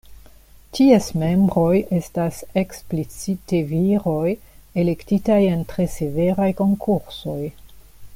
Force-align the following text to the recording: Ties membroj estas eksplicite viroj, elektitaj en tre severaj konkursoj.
Ties 0.75 1.09
membroj 1.23 1.73
estas 1.97 2.39
eksplicite 2.61 3.59
viroj, 3.73 4.33
elektitaj 4.85 5.39
en 5.51 5.63
tre 5.75 5.87
severaj 5.97 6.49
konkursoj. 6.63 7.39